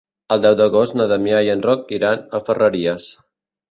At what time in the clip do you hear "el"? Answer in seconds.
0.35-0.39